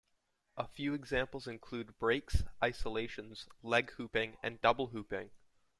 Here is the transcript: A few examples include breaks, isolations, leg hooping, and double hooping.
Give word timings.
A 0.57 0.67
few 0.67 0.95
examples 0.95 1.45
include 1.45 1.99
breaks, 1.99 2.43
isolations, 2.63 3.47
leg 3.61 3.91
hooping, 3.97 4.35
and 4.41 4.59
double 4.59 4.87
hooping. 4.87 5.29